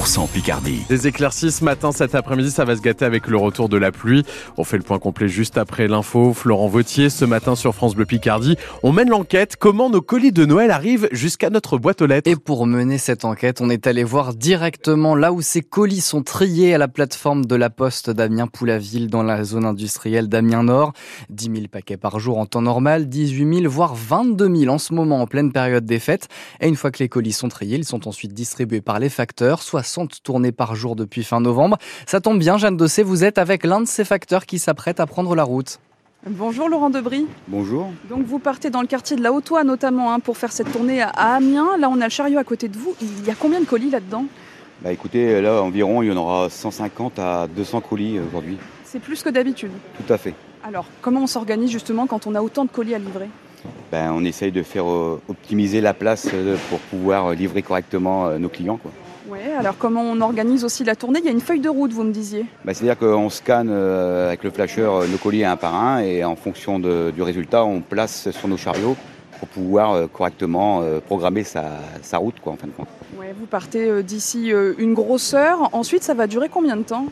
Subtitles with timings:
[0.00, 0.80] 100% Picardie.
[0.88, 3.92] Des éclaircies ce matin, cet après-midi, ça va se gâter avec le retour de la
[3.92, 4.24] pluie.
[4.56, 6.32] On fait le point complet juste après l'info.
[6.32, 10.46] Florent Vautier, ce matin sur France Bleu Picardie, on mène l'enquête comment nos colis de
[10.46, 12.30] Noël arrivent jusqu'à notre boîte aux lettres.
[12.30, 16.22] Et pour mener cette enquête, on est allé voir directement là où ces colis sont
[16.22, 20.92] triés à la plateforme de la Poste d'Amiens-Poulaville dans la zone industrielle d'Amiens Nord.
[21.28, 24.94] 10 000 paquets par jour en temps normal, 18 000 voire 22 000 en ce
[24.94, 26.28] moment en pleine période des fêtes.
[26.60, 29.62] Et une fois que les colis sont triés, ils sont ensuite distribués par les facteurs,
[29.90, 31.76] 60 tournées par jour depuis fin novembre.
[32.06, 35.06] Ça tombe bien, Jeanne Dossé, vous êtes avec l'un de ces facteurs qui s'apprête à
[35.06, 35.80] prendre la route.
[36.26, 37.26] Bonjour Laurent Debris.
[37.48, 37.88] Bonjour.
[38.08, 41.02] Donc vous partez dans le quartier de la Haute-Oie notamment hein, pour faire cette tournée
[41.02, 41.76] à Amiens.
[41.78, 42.94] Là on a le chariot à côté de vous.
[43.00, 44.26] Il y a combien de colis là-dedans?
[44.82, 48.58] Bah écoutez, là environ il y en aura 150 à 200 colis euh, aujourd'hui.
[48.84, 49.72] C'est plus que d'habitude.
[49.96, 50.34] Tout à fait.
[50.62, 53.30] Alors comment on s'organise justement quand on a autant de colis à livrer?
[53.90, 58.38] Ben, on essaye de faire euh, optimiser la place euh, pour pouvoir livrer correctement euh,
[58.38, 58.76] nos clients.
[58.76, 58.92] Quoi.
[59.30, 61.20] Ouais, alors comment on organise aussi la tournée?
[61.20, 62.46] Il y a une feuille de route, vous me disiez.
[62.64, 66.24] Ben, C'est-à-dire qu'on scanne euh, avec le flasher euh, nos colis un par un et
[66.24, 68.96] en fonction de- du résultat, on place sur nos chariots
[69.38, 71.64] pour pouvoir euh, correctement programmer sa,
[72.02, 72.88] sa route quoi, en fin de compte.
[73.18, 75.68] Ouais, vous partez d'ici une grosse heure.
[75.72, 77.06] Ensuite, ça va durer combien de temps?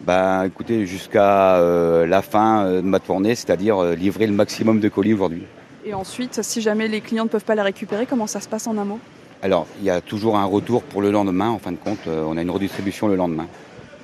[0.00, 5.12] Ben, écoutez, jusqu'à euh, la fin de ma tournée, c'est-à-dire livrer le maximum de colis
[5.12, 5.42] aujourd'hui.
[5.84, 8.66] Et ensuite, si jamais les clients ne peuvent pas la récupérer, comment ça se passe
[8.66, 8.98] en un mot
[9.40, 12.24] Alors, il y a toujours un retour pour le lendemain, en fin de compte, euh,
[12.26, 13.46] on a une redistribution le lendemain.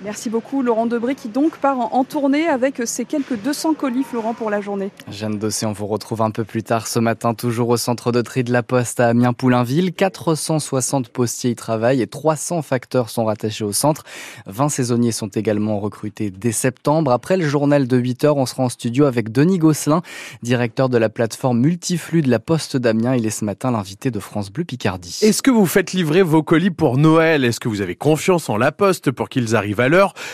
[0.03, 4.34] Merci beaucoup Laurent Debré qui donc part en, tournée avec ses quelques 200 colis Florent
[4.34, 4.91] pour la journée.
[5.11, 8.20] Jeanne Dossé, on vous retrouve un peu plus tard ce matin, toujours au centre de
[8.20, 9.92] tri de la Poste à Amiens-Poulainville.
[9.92, 14.05] 460 postiers y travaillent et 300 facteurs sont rattachés au centre.
[14.47, 17.12] 20 saisonniers sont également recrutés dès septembre.
[17.12, 20.03] Après le journal de 8 heures, on sera en studio avec Denis Gosselin,
[20.42, 23.14] directeur de la plateforme multiflux de la Poste d'Amiens.
[23.14, 25.19] Il est ce matin l'invité de France Bleu Picardie.
[25.23, 27.45] Est-ce que vous faites livrer vos colis pour Noël?
[27.45, 29.83] Est-ce que vous avez confiance en la poste pour qu'ils arrivent à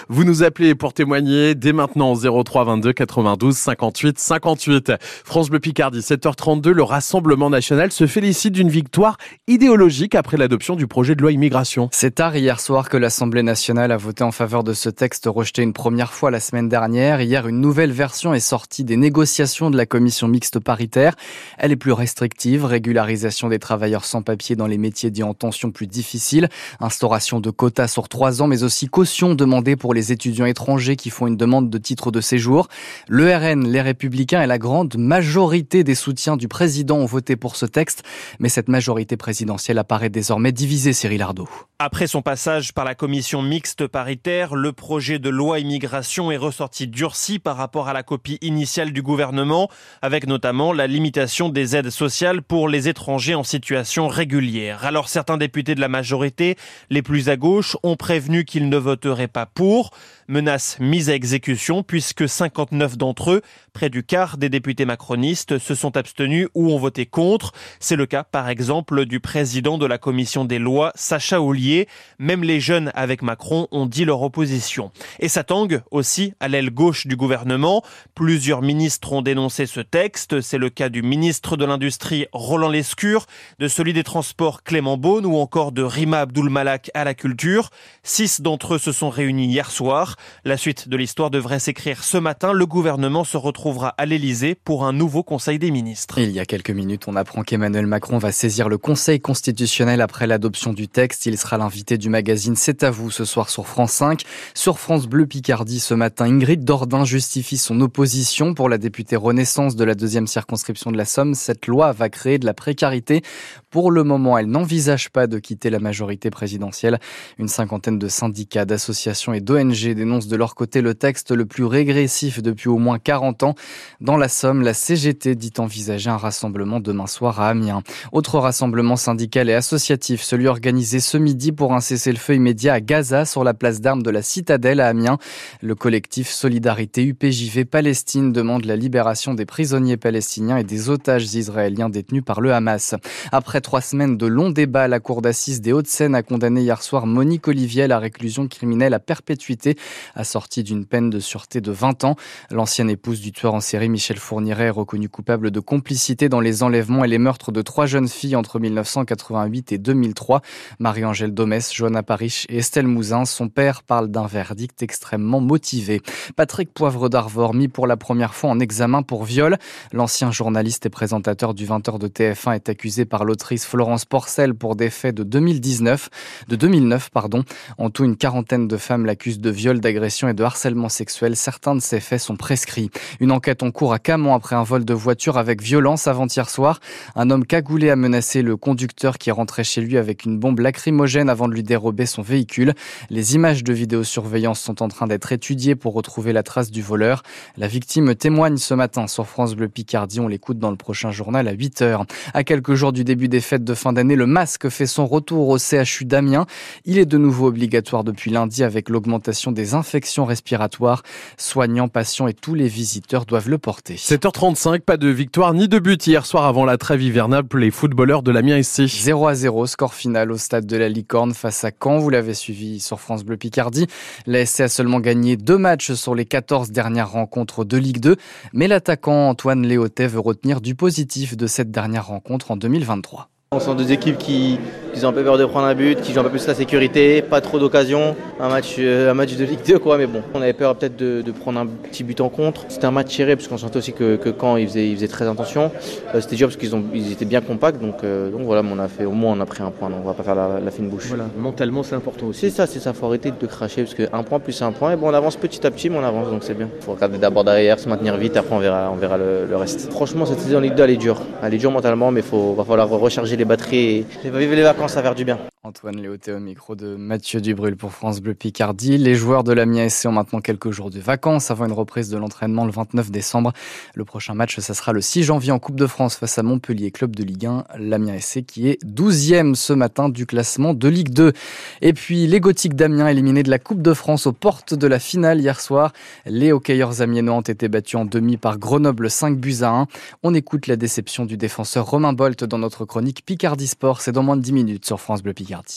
[0.08, 4.92] Vous nous appelez pour témoigner dès maintenant au 03 22 92 58 58.
[5.24, 9.16] France Bleu Picardie, 7h32, le Rassemblement National se félicite d'une victoire
[9.48, 11.89] idéologique après l'adoption du projet de loi immigration.
[11.92, 15.62] C'est tard hier soir que l'Assemblée nationale a voté en faveur de ce texte rejeté
[15.62, 17.20] une première fois la semaine dernière.
[17.20, 21.14] Hier, une nouvelle version est sortie des négociations de la commission mixte paritaire.
[21.58, 25.70] Elle est plus restrictive, régularisation des travailleurs sans papier dans les métiers dits en tension
[25.70, 30.46] plus difficiles, instauration de quotas sur trois ans, mais aussi caution demandée pour les étudiants
[30.46, 32.68] étrangers qui font une demande de titre de séjour.
[33.08, 37.56] Le RN, les Républicains et la grande majorité des soutiens du président ont voté pour
[37.56, 38.02] ce texte,
[38.39, 41.48] mais cette majorité présidentielle apparaît désormais divisée, Cyril Ardo.
[41.83, 46.86] Après son passage par la commission mixte paritaire, le projet de loi immigration est ressorti
[46.86, 49.70] durci par rapport à la copie initiale du gouvernement,
[50.02, 54.84] avec notamment la limitation des aides sociales pour les étrangers en situation régulière.
[54.84, 56.57] Alors certains députés de la majorité,
[56.90, 59.91] les plus à gauche, ont prévenu qu'ils ne voteraient pas pour.
[60.29, 63.42] Menace mise à exécution puisque 59 d'entre eux,
[63.73, 67.52] près du quart des députés macronistes, se sont abstenus ou ont voté contre.
[67.80, 71.89] C'est le cas par exemple du président de la commission des lois, Sacha Ollier.
[72.19, 74.92] Même les jeunes avec Macron ont dit leur opposition.
[75.19, 77.83] Et ça tangue aussi à l'aile gauche du gouvernement.
[78.14, 80.40] Plusieurs ministres ont dénoncé ce texte.
[80.40, 83.27] C'est le cas du ministre de l'Industrie Roland Lescure,
[83.58, 87.70] de celui des Transports Clément Beaune ou encore de Rima Abdul Malak à la culture.
[88.02, 90.17] Six d'entre eux se sont réunis hier soir.
[90.45, 92.55] La suite de l'histoire devrait s'écrire ce matin.
[92.55, 96.19] Le gouvernement se retrouvera à l'Elysée pour un nouveau Conseil des ministres.
[96.19, 100.27] Il y a quelques minutes, on apprend qu'Emmanuel Macron va saisir le Conseil constitutionnel après
[100.27, 101.27] l'adoption du texte.
[101.27, 104.23] Il sera l'invité du magazine C'est à vous ce soir sur France 5.
[104.55, 109.77] Sur France Bleu Picardie ce matin, Ingrid Dordain justifie son opposition pour la députée Renaissance
[109.77, 111.35] de la deuxième circonscription de la Somme.
[111.35, 113.20] Cette loi va créer de la précarité.
[113.69, 116.98] Pour le moment, elle n'envisage pas de quitter la majorité présidentielle.
[117.39, 121.64] Une cinquantaine de syndicats, d'associations et d'ONG dénoncent de leur côté le texte le plus
[121.64, 123.54] régressif depuis au moins 40 ans.
[124.00, 127.82] Dans la Somme, la CGT dit envisager un rassemblement demain soir à Amiens.
[128.12, 133.25] Autre rassemblement syndical et associatif, celui organisé ce midi pour un cessez-le-feu immédiat à Gaza
[133.25, 135.18] sur la place d'armes de la Citadelle à Amiens.
[135.60, 141.90] Le collectif Solidarité UPJV Palestine demande la libération des prisonniers palestiniens et des otages israéliens
[141.90, 142.94] détenus par le Hamas.
[143.32, 147.06] Après trois semaines de longs débats, la cour d'assises des Hauts-de-Seine a condamné hier soir
[147.06, 149.76] Monique Olivier à réclusion criminelle à perpétuité,
[150.14, 152.17] assortie d'une peine de sûreté de 20 ans.
[152.50, 156.62] L'ancienne épouse du tueur en série Michel Fourniret est reconnue coupable de complicité dans les
[156.62, 160.43] enlèvements et les meurtres de trois jeunes filles entre 1988 et 2003.
[160.79, 163.25] Marie-Angèle Domès, Johanna Parich et Estelle Mouzin.
[163.25, 166.02] Son père parle d'un verdict extrêmement motivé.
[166.37, 169.58] Patrick Poivre d'Arvor, mis pour la première fois en examen pour viol.
[169.93, 174.76] L'ancien journaliste et présentateur du 20h de TF1 est accusé par l'autrice Florence Porcel pour
[174.76, 176.08] des faits de 2019,
[176.49, 177.44] de 2009, pardon.
[177.79, 181.37] En tout, une quarantaine de femmes l'accusent de viol, d'agression et de harcèlement sexuel.
[181.37, 182.90] Certains de ces faits sont prescrits.
[183.20, 186.81] Une enquête en cours à Camon après un vol de voiture avec violence avant-hier soir.
[187.14, 191.31] Un homme cagoulé a menacé le conducteur qui rentrait chez lui avec une bombe lacrymogène
[191.31, 192.75] avant de lui dérober son véhicule.
[193.10, 197.22] Les images de vidéosurveillance sont en train d'être étudiées pour retrouver la trace du voleur.
[197.56, 200.19] La victime témoigne ce matin sur France Bleu Picardie.
[200.19, 202.06] On l'écoute dans le prochain journal à 8 heures.
[202.34, 205.48] À quelques jours du début des fêtes de fin d'année, le masque fait son retour
[205.48, 206.46] au CHU d'Amiens.
[206.87, 211.02] Il est de nouveau obligatoire depuis lundi avec l'augmentation des infections respiratoires.
[211.36, 213.96] Soignants, patients et tous les visiteurs doivent le porter.
[213.96, 217.70] 7h35, pas de victoire ni de but hier soir avant la trêve hivernale pour les
[217.70, 218.86] footballeurs de l'Amiens SC.
[218.86, 221.98] 0 à 0, score final au stade de la Licorne face à Caen.
[221.98, 223.86] Vous l'avez suivi sur France Bleu Picardie.
[224.26, 228.16] La SC a seulement gagné deux matchs sur les 14 dernières rencontres de Ligue 2,
[228.52, 233.28] mais l'attaquant Antoine Léotet veut retenir du positif de cette dernière rencontre en 2023.
[233.52, 234.60] On sont deux équipes qui,
[234.92, 236.54] qui ont un peu peur de prendre un but, qui jouent un peu plus la
[236.54, 238.16] sécurité, pas trop d'occasions.
[238.38, 240.22] Un match, euh, un match de Ligue 2 quoi, mais bon.
[240.34, 242.64] On avait peur peut-être de, de, prendre un petit but en contre.
[242.69, 245.08] C'était un match serré parce qu'on sentait aussi que, que quand ils faisaient, ils faisaient
[245.08, 245.70] très attention.
[246.14, 248.78] Euh, C'était dur parce qu'ils ont, ils étaient bien compacts, donc, euh, donc voilà, on
[248.78, 250.60] a fait au moins on a pris un point, donc on va pas faire la,
[250.60, 251.06] la fine bouche.
[251.08, 252.40] Voilà, mentalement c'est important aussi.
[252.40, 254.96] C'est ça, c'est ça, faut arrêter de cracher parce qu'un point plus un point, et
[254.96, 256.69] bon on avance petit à petit, mais on avance donc c'est bien.
[256.81, 259.90] Faut regarder d'abord derrière, se maintenir vite, après on verra, on verra le, le reste.
[259.92, 262.56] Franchement cette saison en Ligue 2 elle est dure, elle est dure mentalement, mais il
[262.56, 264.04] va falloir recharger les batteries.
[264.25, 265.50] Et, Vivre les vacances, ça va faire du bien.
[265.62, 268.96] Antoine Léoté au micro de Mathieu Dubrul pour France Bleu Picardie.
[268.96, 272.16] Les joueurs de l'Amiens SC ont maintenant quelques jours de vacances avant une reprise de
[272.16, 273.52] l'entraînement le 29 décembre.
[273.94, 276.90] Le prochain match, ça sera le 6 janvier en Coupe de France face à Montpellier,
[276.90, 277.64] club de Ligue 1.
[277.78, 281.34] L'Amiens SC qui est 12e ce matin du classement de Ligue 2.
[281.82, 284.98] Et puis les Gothiques d'Amiens éliminés de la Coupe de France aux portes de la
[284.98, 285.92] finale hier soir.
[286.24, 289.86] Les hockeyeurs amiénois ont été battus en demi par Grenoble 5 buts à 1.
[290.22, 294.00] On écoute la déception du défenseur Romain Bolt dans notre chronique Picardie Sport.
[294.00, 295.50] C'est dans moins de 10 minutes sur France Bleu Picardie.
[295.50, 295.75] Riyadh.